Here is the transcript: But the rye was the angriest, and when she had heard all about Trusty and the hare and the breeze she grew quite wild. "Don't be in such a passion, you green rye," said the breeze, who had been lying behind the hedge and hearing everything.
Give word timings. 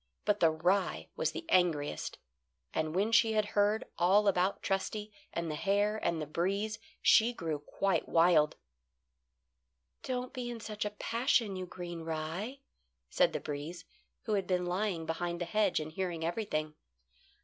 But 0.25 0.39
the 0.39 0.49
rye 0.49 1.09
was 1.15 1.31
the 1.31 1.45
angriest, 1.47 2.17
and 2.73 2.95
when 2.95 3.11
she 3.11 3.33
had 3.33 3.45
heard 3.53 3.85
all 3.99 4.27
about 4.27 4.63
Trusty 4.63 5.11
and 5.31 5.51
the 5.51 5.53
hare 5.53 5.97
and 6.01 6.19
the 6.19 6.25
breeze 6.25 6.79
she 7.03 7.31
grew 7.33 7.59
quite 7.59 8.09
wild. 8.09 8.55
"Don't 10.01 10.33
be 10.33 10.49
in 10.49 10.59
such 10.59 10.85
a 10.85 10.89
passion, 10.97 11.55
you 11.55 11.67
green 11.67 12.01
rye," 12.01 12.61
said 13.11 13.31
the 13.31 13.39
breeze, 13.39 13.85
who 14.23 14.33
had 14.33 14.47
been 14.47 14.65
lying 14.65 15.05
behind 15.05 15.39
the 15.39 15.45
hedge 15.45 15.79
and 15.79 15.91
hearing 15.91 16.25
everything. 16.25 16.73